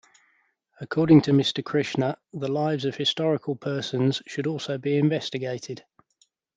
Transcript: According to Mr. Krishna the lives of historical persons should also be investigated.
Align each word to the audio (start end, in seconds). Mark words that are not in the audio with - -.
According 0.79 1.21
to 1.23 1.31
Mr. 1.31 1.63
Krishna 1.63 2.17
the 2.33 2.47
lives 2.51 2.85
of 2.85 2.95
historical 2.95 3.55
persons 3.55 4.19
should 4.25 4.47
also 4.47 4.79
be 4.79 4.97
investigated. 4.97 5.85